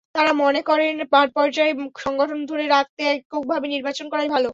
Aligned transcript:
তাঁরা 0.15 0.31
মনে 0.41 0.61
করেন, 0.63 0.93
মাঠপর্যায়ে 1.13 1.73
সংগঠন 1.97 2.39
ধরে 2.45 2.65
রাখতে 2.67 3.01
এককভাবে 3.11 3.67
নির্বাচন 3.67 4.05
করাই 4.11 4.29
ভালো। 4.29 4.49